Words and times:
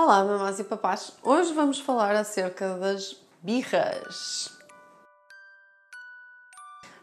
Olá, 0.00 0.22
mamás 0.22 0.60
e 0.60 0.62
papás! 0.62 1.12
Hoje 1.24 1.52
vamos 1.52 1.80
falar 1.80 2.14
acerca 2.14 2.76
das 2.76 3.16
birras. 3.42 4.48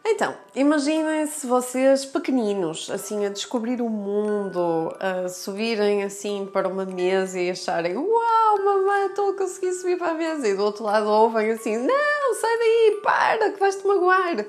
Então, 0.02 0.34
imaginem-se 0.54 1.46
vocês 1.46 2.06
pequeninos, 2.06 2.88
assim, 2.90 3.26
a 3.26 3.28
descobrir 3.28 3.82
o 3.82 3.90
mundo, 3.90 4.96
a 4.98 5.28
subirem 5.28 6.04
assim 6.04 6.48
para 6.50 6.66
uma 6.66 6.86
mesa 6.86 7.38
e 7.38 7.50
acharem 7.50 7.98
Uau, 7.98 8.64
mamãe, 8.64 9.08
estou 9.08 9.32
a 9.32 9.36
conseguir 9.36 9.74
subir 9.74 9.98
para 9.98 10.12
a 10.12 10.14
mesa. 10.14 10.48
E 10.48 10.54
do 10.54 10.64
outro 10.64 10.82
lado 10.82 11.06
ouvem 11.06 11.50
assim 11.50 11.76
Não, 11.76 12.34
sai 12.40 12.58
daí, 12.58 13.00
para, 13.04 13.50
que 13.50 13.60
vais-te 13.60 13.86
magoar. 13.86 14.46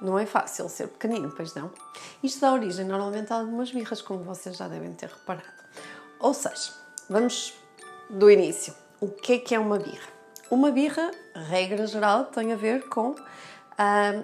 Não 0.00 0.18
é 0.18 0.24
fácil 0.24 0.70
ser 0.70 0.88
pequenino, 0.88 1.30
pois 1.36 1.54
não? 1.54 1.70
Isto 2.22 2.40
dá 2.40 2.50
origem 2.54 2.86
normalmente 2.86 3.30
a 3.30 3.36
algumas 3.36 3.70
birras, 3.70 4.00
como 4.00 4.24
vocês 4.24 4.56
já 4.56 4.68
devem 4.68 4.94
ter 4.94 5.10
reparado. 5.10 5.52
Ou 6.18 6.32
seja, 6.32 6.72
vamos 7.10 7.62
do 8.10 8.30
início. 8.30 8.74
O 9.00 9.08
que 9.08 9.34
é 9.34 9.38
que 9.38 9.54
é 9.54 9.58
uma 9.58 9.78
birra? 9.78 10.08
Uma 10.50 10.70
birra, 10.70 11.10
regra 11.34 11.86
geral, 11.86 12.26
tem 12.26 12.52
a 12.52 12.56
ver 12.56 12.88
com 12.88 13.14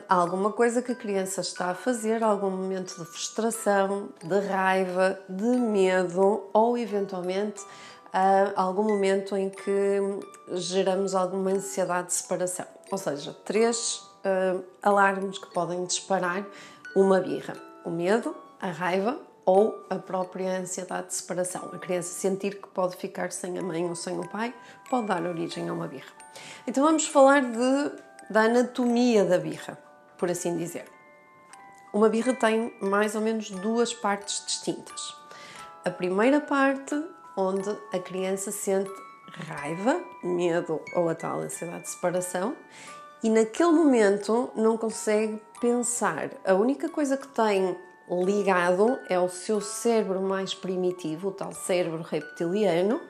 alguma 0.09 0.53
coisa 0.53 0.81
que 0.81 0.93
a 0.93 0.95
criança 0.95 1.41
está 1.41 1.71
a 1.71 1.75
fazer, 1.75 2.23
algum 2.23 2.51
momento 2.51 2.97
de 2.99 3.05
frustração, 3.05 4.11
de 4.23 4.39
raiva, 4.47 5.19
de 5.29 5.45
medo 5.45 6.49
ou 6.53 6.79
eventualmente 6.79 7.61
algum 8.55 8.85
momento 8.85 9.37
em 9.37 9.51
que 9.51 10.01
geramos 10.53 11.15
alguma 11.15 11.51
ansiedade 11.51 12.09
de 12.09 12.15
separação. 12.15 12.67
Ou 12.91 12.99
seja, 12.99 13.37
três 13.45 14.03
alarmes 14.83 15.39
que 15.39 15.53
podem 15.53 15.85
disparar 15.85 16.47
uma 16.95 17.19
birra: 17.19 17.55
o 17.85 17.91
medo, 17.91 18.37
a 18.61 18.69
raiva 18.69 19.19
ou 19.51 19.85
a 19.91 19.97
própria 19.97 20.61
ansiedade 20.61 21.09
de 21.09 21.15
separação. 21.15 21.71
A 21.73 21.79
criança 21.79 22.13
sentir 22.13 22.61
que 22.61 22.69
pode 22.69 22.97
ficar 22.97 23.33
sem 23.33 23.59
a 23.59 23.63
mãe 23.63 23.85
ou 23.85 23.97
sem 23.97 24.17
o 24.17 24.29
pai 24.29 24.55
pode 24.89 25.09
dar 25.09 25.23
origem 25.25 25.69
a 25.69 25.73
uma 25.73 25.89
birra. 25.89 26.13
Então 26.69 26.85
vamos 26.85 27.09
falar 27.09 27.43
de, 27.43 27.93
da 28.31 28.43
anatomia 28.43 29.25
da 29.25 29.39
birra, 29.39 29.77
por 30.17 30.31
assim 30.31 30.57
dizer. 30.57 30.85
Uma 31.93 32.09
birra 32.09 32.33
tem 32.33 32.73
mais 32.81 33.17
ou 33.17 33.21
menos 33.21 33.51
duas 33.51 33.93
partes 33.93 34.45
distintas. 34.47 35.17
A 35.85 35.91
primeira 35.91 36.41
parte, 36.41 36.95
onde 37.37 37.77
a 37.93 37.99
criança 37.99 38.53
sente 38.53 38.93
raiva, 39.49 40.01
medo 40.23 40.81
ou 40.95 41.09
a 41.09 41.15
tal 41.17 41.41
ansiedade 41.41 41.83
de 41.83 41.91
separação, 41.91 42.55
e 43.21 43.29
naquele 43.29 43.73
momento 43.73 44.49
não 44.55 44.79
consegue 44.79 45.43
pensar. 45.61 46.31
A 46.45 46.55
única 46.55 46.89
coisa 46.89 47.17
que 47.17 47.27
tem 47.27 47.77
ligado 48.11 48.99
é 49.09 49.19
o 49.19 49.29
seu 49.29 49.61
cérebro 49.61 50.21
mais 50.21 50.53
primitivo, 50.53 51.29
o 51.29 51.33
tal 51.33 51.53
cérebro 51.53 52.03
reptiliano, 52.03 53.01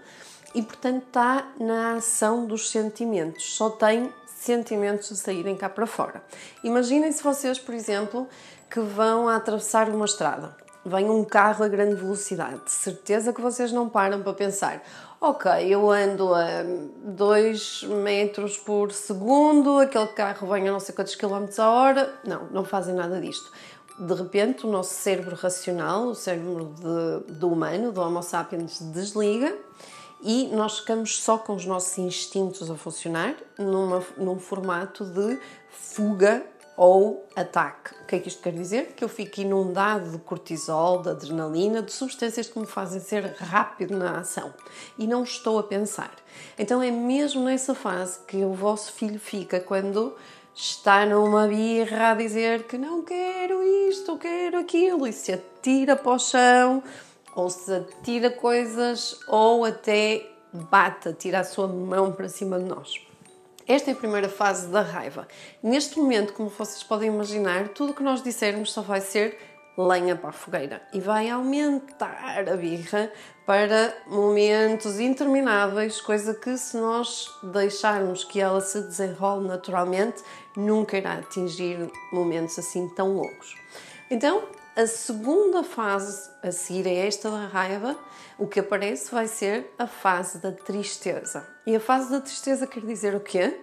e 0.54 0.62
portanto 0.62 1.04
está 1.06 1.48
na 1.58 1.94
ação 1.94 2.44
dos 2.46 2.70
sentimentos, 2.70 3.54
só 3.54 3.70
tem 3.70 4.12
sentimentos 4.26 5.10
a 5.12 5.14
saírem 5.14 5.56
cá 5.56 5.68
para 5.68 5.86
fora. 5.86 6.22
Imaginem 6.64 7.12
se 7.12 7.22
vocês, 7.22 7.58
por 7.58 7.74
exemplo, 7.74 8.28
que 8.70 8.80
vão 8.80 9.28
a 9.28 9.36
atravessar 9.36 9.88
uma 9.88 10.04
estrada. 10.04 10.56
Vem 10.84 11.10
um 11.10 11.24
carro 11.24 11.62
a 11.62 11.68
grande 11.68 11.94
velocidade, 11.94 12.64
de 12.64 12.70
certeza 12.70 13.34
que 13.34 13.40
vocês 13.40 13.70
não 13.70 13.86
param 13.86 14.22
para 14.22 14.32
pensar: 14.32 14.82
ok, 15.20 15.50
eu 15.68 15.90
ando 15.90 16.32
a 16.34 16.64
2 17.04 17.82
metros 17.82 18.56
por 18.56 18.90
segundo, 18.90 19.78
aquele 19.78 20.06
carro 20.06 20.48
vem 20.48 20.66
a 20.66 20.72
não 20.72 20.80
sei 20.80 20.94
quantos 20.94 21.14
quilómetros 21.14 21.58
a 21.58 21.68
hora. 21.68 22.14
Não, 22.24 22.46
não 22.50 22.64
fazem 22.64 22.94
nada 22.94 23.20
disto 23.20 23.52
de 24.00 24.14
repente 24.14 24.66
o 24.66 24.70
nosso 24.70 24.94
cérebro 24.94 25.36
racional, 25.36 26.06
o 26.06 26.14
cérebro 26.14 26.74
de, 26.74 27.34
do 27.34 27.52
humano, 27.52 27.92
do 27.92 28.00
Homo 28.00 28.22
sapiens, 28.22 28.80
desliga 28.80 29.54
e 30.22 30.48
nós 30.48 30.78
ficamos 30.78 31.22
só 31.22 31.36
com 31.36 31.54
os 31.54 31.66
nossos 31.66 31.96
instintos 31.98 32.70
a 32.70 32.76
funcionar 32.76 33.36
numa, 33.58 34.02
num 34.16 34.38
formato 34.38 35.04
de 35.04 35.38
fuga 35.70 36.44
ou 36.76 37.26
ataque. 37.36 37.94
O 38.02 38.06
que 38.06 38.16
é 38.16 38.18
que 38.18 38.28
isto 38.28 38.42
quer 38.42 38.54
dizer? 38.54 38.94
Que 38.96 39.04
eu 39.04 39.08
fico 39.08 39.42
inundado 39.42 40.12
de 40.12 40.18
cortisol, 40.18 41.02
de 41.02 41.10
adrenalina, 41.10 41.82
de 41.82 41.92
substâncias 41.92 42.48
que 42.48 42.58
me 42.58 42.64
fazem 42.64 43.00
ser 43.00 43.34
rápido 43.38 43.98
na 43.98 44.18
ação 44.18 44.52
e 44.98 45.06
não 45.06 45.22
estou 45.22 45.58
a 45.58 45.62
pensar. 45.62 46.10
Então 46.58 46.82
é 46.82 46.90
mesmo 46.90 47.44
nessa 47.44 47.74
fase 47.74 48.20
que 48.26 48.38
o 48.38 48.54
vosso 48.54 48.92
filho 48.92 49.20
fica 49.20 49.60
quando 49.60 50.16
está 50.60 51.06
numa 51.06 51.46
birra 51.48 52.10
a 52.10 52.14
dizer 52.14 52.64
que 52.64 52.76
não 52.76 53.02
quero 53.02 53.62
isto, 53.88 54.18
quero 54.18 54.58
aquilo 54.58 55.06
e 55.06 55.12
se 55.12 55.32
atira 55.32 55.96
para 55.96 56.12
o 56.12 56.18
chão 56.18 56.82
ou 57.34 57.48
se 57.48 57.72
atira 57.72 58.30
coisas 58.30 59.18
ou 59.26 59.64
até 59.64 60.30
bate, 60.52 61.08
atira 61.08 61.40
a 61.40 61.44
sua 61.44 61.66
mão 61.66 62.12
para 62.12 62.28
cima 62.28 62.58
de 62.58 62.66
nós. 62.66 62.92
Esta 63.66 63.90
é 63.90 63.94
a 63.94 63.96
primeira 63.96 64.28
fase 64.28 64.68
da 64.68 64.82
raiva. 64.82 65.26
Neste 65.62 65.98
momento, 65.98 66.34
como 66.34 66.50
vocês 66.50 66.82
podem 66.82 67.08
imaginar, 67.08 67.68
tudo 67.68 67.92
o 67.92 67.94
que 67.94 68.02
nós 68.02 68.22
dissermos 68.22 68.70
só 68.70 68.82
vai 68.82 69.00
ser 69.00 69.38
lenha 69.86 70.16
para 70.16 70.30
a 70.30 70.32
fogueira 70.32 70.82
e 70.92 71.00
vai 71.00 71.30
aumentar 71.30 72.44
a 72.48 72.56
birra 72.56 73.10
para 73.46 73.94
momentos 74.06 75.00
intermináveis, 75.00 76.00
coisa 76.00 76.34
que 76.34 76.56
se 76.56 76.76
nós 76.76 77.26
deixarmos 77.42 78.22
que 78.22 78.40
ela 78.40 78.60
se 78.60 78.80
desenrole 78.82 79.48
naturalmente, 79.48 80.22
nunca 80.56 80.96
irá 80.96 81.14
atingir 81.14 81.90
momentos 82.12 82.58
assim 82.58 82.88
tão 82.90 83.14
longos. 83.14 83.56
Então, 84.10 84.44
a 84.76 84.86
segunda 84.86 85.64
fase 85.64 86.30
a 86.42 86.52
seguir 86.52 86.86
a 86.86 86.92
esta 86.92 87.30
da 87.30 87.46
raiva, 87.46 87.96
o 88.38 88.46
que 88.46 88.60
aparece 88.60 89.10
vai 89.10 89.26
ser 89.26 89.74
a 89.78 89.86
fase 89.86 90.38
da 90.38 90.52
tristeza. 90.52 91.46
E 91.66 91.74
a 91.74 91.80
fase 91.80 92.10
da 92.10 92.20
tristeza 92.20 92.66
quer 92.66 92.80
dizer 92.80 93.14
o 93.14 93.20
quê? 93.20 93.60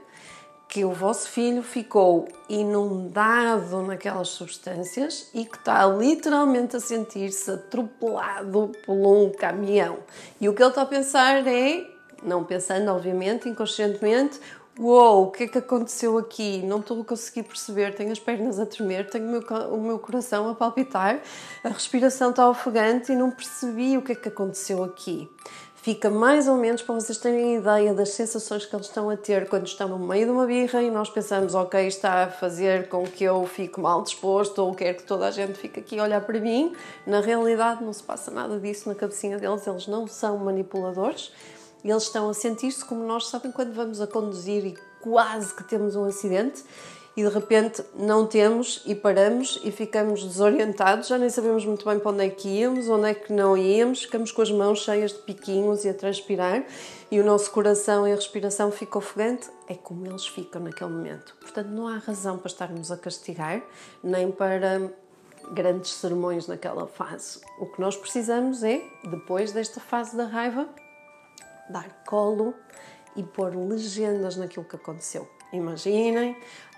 Que 0.67 0.83
o 0.83 0.91
vosso 0.91 1.29
filho 1.29 1.63
ficou 1.63 2.27
inundado 2.49 3.81
naquelas 3.83 4.29
substâncias 4.29 5.29
e 5.33 5.45
que 5.45 5.57
está 5.57 5.85
literalmente 5.85 6.75
a 6.75 6.79
sentir-se 6.79 7.49
atropelado 7.51 8.71
por 8.85 8.95
um 8.95 9.31
caminhão. 9.31 9.99
E 10.41 10.49
o 10.49 10.53
que 10.53 10.61
ele 10.61 10.69
está 10.69 10.81
a 10.81 10.85
pensar 10.85 11.47
é, 11.47 11.85
não 12.21 12.43
pensando 12.43 12.89
obviamente, 12.91 13.47
inconscientemente, 13.47 14.39
Uou, 14.79 15.23
o 15.23 15.31
que 15.31 15.45
é 15.45 15.47
que 15.47 15.57
aconteceu 15.57 16.19
aqui? 16.19 16.61
Não 16.63 16.79
estou 16.79 17.01
a 17.01 17.03
conseguir 17.03 17.41
perceber, 17.41 17.95
tenho 17.95 18.11
as 18.11 18.19
pernas 18.19 18.59
a 18.59 18.65
tremer, 18.65 19.09
tenho 19.09 19.25
o 19.25 19.31
meu, 19.31 19.41
o 19.71 19.81
meu 19.81 19.97
coração 19.97 20.47
a 20.47 20.53
palpitar, 20.53 21.19
a 21.63 21.69
respiração 21.69 22.29
está 22.29 22.47
ofegante 22.47 23.11
e 23.11 23.15
não 23.15 23.31
percebi 23.31 23.97
o 23.97 24.03
que 24.03 24.11
é 24.11 24.15
que 24.15 24.27
aconteceu 24.27 24.83
aqui 24.83 25.27
fica 25.87 26.09
mais 26.09 26.49
ou 26.49 26.57
menos 26.57 26.81
para 26.81 26.95
vocês 26.95 27.17
terem 27.17 27.55
ideia 27.55 27.93
das 27.93 28.09
sensações 28.09 28.65
que 28.65 28.75
eles 28.75 28.87
estão 28.87 29.09
a 29.09 29.15
ter 29.15 29.47
quando 29.47 29.65
estão 29.67 29.87
no 29.87 29.97
meio 29.97 30.25
de 30.25 30.31
uma 30.33 30.45
birra 30.45 30.83
e 30.83 30.91
nós 30.91 31.09
pensamos, 31.09 31.55
ok, 31.55 31.87
está 31.87 32.25
a 32.25 32.29
fazer 32.29 32.89
com 32.89 33.05
que 33.05 33.23
eu 33.23 33.47
fique 33.47 33.79
mal 33.79 34.03
disposto 34.03 34.59
ou 34.59 34.75
quer 34.75 34.95
que 34.95 35.03
toda 35.03 35.25
a 35.25 35.31
gente 35.31 35.53
fique 35.53 35.79
aqui 35.79 35.97
a 35.97 36.03
olhar 36.03 36.19
para 36.19 36.41
mim. 36.41 36.75
Na 37.05 37.21
realidade, 37.21 37.85
não 37.85 37.93
se 37.93 38.03
passa 38.03 38.29
nada 38.29 38.59
disso 38.59 38.89
na 38.89 38.95
cabecinha 38.95 39.37
deles, 39.37 39.65
eles 39.65 39.87
não 39.87 40.05
são 40.07 40.37
manipuladores. 40.39 41.31
Eles 41.85 42.03
estão 42.03 42.29
a 42.29 42.33
sentir-se 42.33 42.83
como 42.83 43.05
nós, 43.05 43.27
sabem, 43.27 43.49
quando 43.49 43.73
vamos 43.73 44.01
a 44.01 44.07
conduzir 44.07 44.65
e 44.65 44.77
quase 44.99 45.55
que 45.55 45.63
temos 45.63 45.95
um 45.95 46.03
acidente 46.03 46.65
e 47.17 47.23
de 47.23 47.29
repente 47.29 47.83
não 47.95 48.27
temos 48.27 48.83
e 48.85 48.93
paramos 48.93 49.59
e 49.63 49.71
ficamos 49.71 50.23
desorientados, 50.23 51.07
já 51.07 51.17
nem 51.17 51.31
sabemos 51.31 51.65
muito 51.65 51.83
bem 51.83 51.97
para 51.97 52.11
onde 52.11 52.23
é 52.23 52.29
que 52.29 52.47
íamos, 52.47 52.87
onde 52.87 53.09
é 53.09 53.13
que 53.15 53.33
não 53.33 53.57
íamos, 53.57 54.03
ficamos 54.03 54.31
com 54.31 54.43
as 54.43 54.51
mãos 54.51 54.83
cheias 54.83 55.13
de 55.13 55.17
piquinhos 55.17 55.83
e 55.83 55.89
a 55.89 55.95
transpirar 55.95 56.63
e 57.09 57.19
o 57.19 57.25
nosso 57.25 57.49
coração 57.49 58.07
e 58.07 58.11
a 58.11 58.15
respiração 58.15 58.71
ficam 58.71 58.99
ofegante, 58.99 59.49
é 59.67 59.73
como 59.73 60.05
eles 60.05 60.27
ficam 60.27 60.61
naquele 60.61 60.91
momento. 60.91 61.35
Portanto, 61.41 61.69
não 61.69 61.87
há 61.87 61.97
razão 61.97 62.37
para 62.37 62.49
estarmos 62.51 62.91
a 62.91 62.97
castigar, 62.97 63.63
nem 64.03 64.31
para 64.31 64.91
grandes 65.51 65.93
sermões 65.93 66.45
naquela 66.45 66.85
fase. 66.85 67.41
O 67.59 67.65
que 67.65 67.81
nós 67.81 67.97
precisamos 67.97 68.63
é, 68.63 68.79
depois 69.09 69.51
desta 69.51 69.79
fase 69.79 70.15
da 70.15 70.25
raiva, 70.25 70.69
dar 71.67 72.03
colo 72.05 72.53
e 73.15 73.23
pôr 73.23 73.55
legendas 73.55 74.35
naquilo 74.35 74.65
que 74.65 74.75
aconteceu. 74.75 75.27
Imaginem 75.51 76.37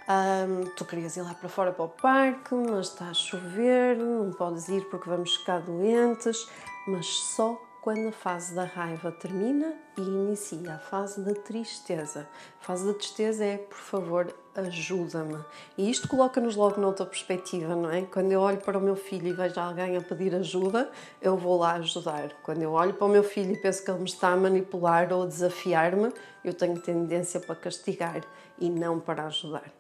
um, 0.10 0.66
tu 0.76 0.86
querias 0.86 1.16
ir 1.16 1.22
lá 1.22 1.34
para 1.34 1.48
fora 1.48 1.72
para 1.72 1.86
o 1.86 1.90
parque, 1.90 2.56
mas 2.56 2.88
está 2.88 3.06
a 3.06 3.14
chover, 3.14 3.98
não 3.98 4.32
podes 4.32 4.68
ir 4.68 4.84
porque 4.90 5.08
vamos 5.08 5.36
ficar 5.36 5.60
doentes, 5.62 6.50
mas 6.88 7.06
só 7.06 7.62
quando 7.82 8.10
a 8.10 8.12
fase 8.12 8.54
da 8.54 8.66
raiva 8.66 9.12
termina 9.12 9.74
e 9.98 10.02
inicia 10.02 10.74
a 10.74 10.80
fase 10.80 11.22
da 11.22 11.34
tristeza. 11.34 12.28
A 12.62 12.66
fase 12.66 12.86
da 12.86 12.94
tristeza 12.94 13.46
é, 13.46 13.58
por 13.58 13.78
favor, 13.78 14.36
ajuda-me. 14.54 15.40
E 15.78 15.90
isto 15.90 16.08
coloca-nos 16.08 16.56
logo 16.56 16.82
noutra 16.82 17.06
perspectiva, 17.06 17.76
não 17.76 17.90
é? 17.90 18.02
Quando 18.02 18.32
eu 18.32 18.42
olho 18.42 18.58
para 18.58 18.78
o 18.78 18.82
meu 18.82 18.96
filho 18.96 19.28
e 19.28 19.34
vejo 19.34 19.60
alguém 19.60 19.96
a 19.96 20.02
pedir 20.02 20.36
ajuda, 20.36 20.92
eu 21.22 21.38
vou 21.38 21.58
lá 21.58 21.74
ajudar. 21.74 22.32
Quando 22.44 22.62
eu 22.62 22.74
olho 22.74 22.94
para 22.94 23.08
o 23.08 23.10
meu 23.10 23.24
filho 23.24 23.54
e 23.54 23.58
penso 23.58 23.84
que 23.84 23.90
ele 23.90 24.00
me 24.00 24.10
está 24.10 24.30
a 24.30 24.36
manipular 24.36 25.14
ou 25.14 25.24
a 25.24 25.28
desafiar-me, 25.28 26.12
eu 26.44 26.54
tenho 26.54 26.82
tendência 26.82 27.40
para 27.40 27.56
castigar 27.56 28.22
e 28.60 28.70
não 28.70 29.00
para 29.00 29.26
ajudar. 29.26 29.79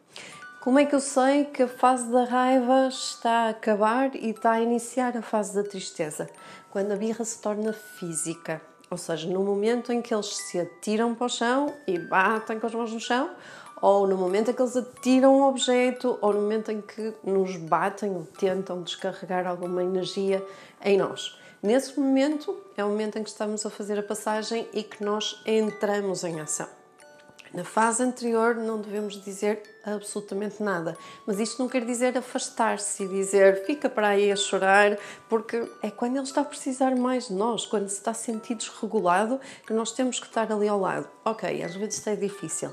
Como 0.62 0.78
é 0.78 0.86
que 0.86 0.94
eu 0.94 1.00
sei 1.00 1.46
que 1.46 1.64
a 1.64 1.70
fase 1.70 2.12
da 2.12 2.26
raiva 2.26 2.90
está 2.90 3.46
a 3.46 3.50
acabar 3.50 4.14
e 4.14 4.32
está 4.32 4.52
a 4.52 4.62
iniciar 4.62 5.16
a 5.16 5.22
fase 5.22 5.56
da 5.56 5.64
tristeza? 5.64 6.30
Quando 6.70 6.92
a 6.92 6.98
birra 6.98 7.24
se 7.24 7.42
torna 7.42 7.72
física. 7.72 8.62
Ou 8.92 8.98
seja, 8.98 9.30
no 9.30 9.42
momento 9.42 9.94
em 9.94 10.02
que 10.02 10.14
eles 10.14 10.36
se 10.36 10.60
atiram 10.60 11.16
para 11.16 11.28
o 11.28 11.30
chão 11.30 11.74
e 11.88 11.98
batem 11.98 12.60
com 12.60 12.68
as 12.68 12.76
mãos 12.76 12.92
no 12.92 13.00
chão, 13.00 13.30
ou 13.82 14.06
no 14.06 14.18
momento 14.18 14.52
em 14.52 14.54
que 14.54 14.62
eles 14.62 14.76
atiram 14.76 15.40
um 15.40 15.44
objeto, 15.44 16.20
ou 16.20 16.34
no 16.34 16.42
momento 16.42 16.74
em 16.74 16.82
que 16.82 17.14
nos 17.24 17.56
batem 17.56 18.14
ou 18.14 18.26
tentam 18.26 18.84
descarregar 18.84 19.48
alguma 19.48 19.82
energia 19.82 20.46
em 20.84 20.98
nós. 20.98 21.40
Nesse 21.64 21.98
momento 21.98 22.58
é 22.76 22.84
o 22.84 22.90
momento 22.90 23.18
em 23.18 23.24
que 23.24 23.30
estamos 23.30 23.66
a 23.66 23.70
fazer 23.70 23.98
a 23.98 24.04
passagem 24.04 24.68
e 24.74 24.84
que 24.84 25.06
nós 25.06 25.42
entramos 25.46 26.26
em 26.26 26.42
ação. 26.42 26.79
Na 27.54 27.64
fase 27.64 28.04
anterior 28.04 28.56
não 28.56 28.80
devemos 28.80 29.22
dizer 29.24 29.62
absolutamente 29.84 30.62
nada, 30.62 30.96
mas 31.26 31.40
isto 31.40 31.62
não 31.62 31.68
quer 31.68 31.84
dizer 31.84 32.16
afastar-se 32.18 33.04
e 33.04 33.08
dizer 33.08 33.66
fica 33.66 33.90
para 33.90 34.10
aí 34.10 34.32
a 34.32 34.36
chorar, 34.36 34.98
porque 35.28 35.68
é 35.82 35.90
quando 35.90 36.18
ele 36.18 36.26
está 36.26 36.42
a 36.42 36.46
precisar 36.46 36.96
mais 36.96 37.28
de 37.28 37.34
nós, 37.34 37.66
quando 37.66 37.90
se 37.90 37.96
está 37.96 38.12
a 38.12 38.14
sentir 38.14 38.56
desregulado, 38.56 39.40
que 39.66 39.74
nós 39.74 39.92
temos 39.92 40.20
que 40.20 40.28
estar 40.28 40.52
ali 40.52 40.68
ao 40.68 40.80
lado. 40.80 41.08
Ok, 41.26 41.64
às 41.64 41.76
vezes 41.76 41.96
isto 41.96 42.10
é 42.10 42.16
difícil. 42.16 42.72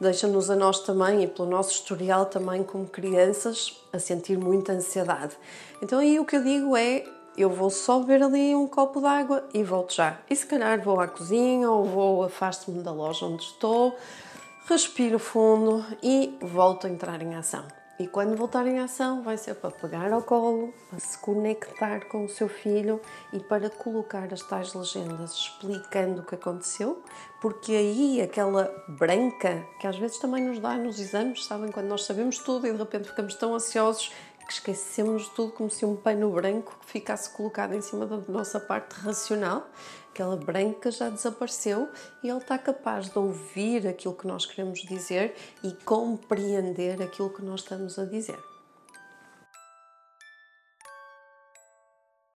Deixa-nos 0.00 0.50
a 0.50 0.56
nós 0.56 0.80
também 0.80 1.22
e 1.22 1.26
pelo 1.26 1.48
nosso 1.48 1.72
historial 1.72 2.26
também 2.26 2.62
como 2.62 2.86
crianças 2.86 3.78
a 3.92 3.98
sentir 3.98 4.38
muita 4.38 4.72
ansiedade. 4.72 5.36
Então 5.82 5.98
aí 5.98 6.18
o 6.18 6.24
que 6.24 6.36
eu 6.36 6.42
digo 6.42 6.76
é 6.76 7.04
eu 7.36 7.50
vou 7.50 7.70
só 7.70 8.00
beber 8.00 8.22
ali 8.22 8.54
um 8.54 8.66
copo 8.66 9.00
de 9.00 9.06
água 9.06 9.44
e 9.52 9.62
volto 9.62 9.94
já. 9.94 10.18
E 10.28 10.36
se 10.36 10.46
calhar 10.46 10.80
vou 10.82 11.00
à 11.00 11.08
cozinha 11.08 11.70
ou 11.70 11.84
vou 11.84 12.24
afasto-me 12.24 12.82
da 12.82 12.92
loja 12.92 13.26
onde 13.26 13.42
estou, 13.42 13.96
respiro 14.68 15.18
fundo 15.18 15.84
e 16.02 16.36
volto 16.40 16.86
a 16.86 16.90
entrar 16.90 17.20
em 17.22 17.34
ação. 17.34 17.64
E 17.96 18.08
quando 18.08 18.36
voltar 18.36 18.66
em 18.66 18.80
ação, 18.80 19.22
vai 19.22 19.36
ser 19.36 19.54
para 19.54 19.70
pegar 19.70 20.12
ao 20.12 20.20
colo, 20.20 20.74
para 20.90 20.98
se 20.98 21.16
conectar 21.18 22.00
com 22.08 22.24
o 22.24 22.28
seu 22.28 22.48
filho 22.48 23.00
e 23.32 23.38
para 23.38 23.70
colocar 23.70 24.32
as 24.32 24.42
tais 24.42 24.74
legendas 24.74 25.32
explicando 25.32 26.20
o 26.20 26.24
que 26.24 26.34
aconteceu, 26.34 27.04
porque 27.40 27.70
aí 27.70 28.20
aquela 28.20 28.64
branca 28.88 29.64
que 29.78 29.86
às 29.86 29.96
vezes 29.96 30.18
também 30.18 30.42
nos 30.42 30.58
dá 30.58 30.76
nos 30.76 30.98
exames, 30.98 31.44
sabem? 31.44 31.70
Quando 31.70 31.86
nós 31.86 32.04
sabemos 32.04 32.38
tudo 32.38 32.66
e 32.66 32.72
de 32.72 32.78
repente 32.78 33.08
ficamos 33.08 33.36
tão 33.36 33.54
ansiosos 33.54 34.10
que 34.44 34.52
esquecemos 34.52 35.24
de 35.24 35.30
tudo 35.30 35.52
como 35.52 35.70
se 35.70 35.84
um 35.84 35.96
pano 35.96 36.30
branco 36.30 36.76
ficasse 36.86 37.30
colocado 37.30 37.74
em 37.74 37.80
cima 37.80 38.06
da 38.06 38.18
nossa 38.28 38.60
parte 38.60 38.92
racional. 38.94 39.68
Aquela 40.12 40.36
branca 40.36 40.90
já 40.90 41.08
desapareceu 41.08 41.88
e 42.22 42.28
ele 42.28 42.38
está 42.38 42.56
capaz 42.56 43.10
de 43.10 43.18
ouvir 43.18 43.86
aquilo 43.86 44.14
que 44.14 44.26
nós 44.26 44.46
queremos 44.46 44.80
dizer 44.80 45.34
e 45.62 45.72
compreender 45.84 47.02
aquilo 47.02 47.30
que 47.30 47.42
nós 47.42 47.60
estamos 47.60 47.98
a 47.98 48.04
dizer. 48.04 48.53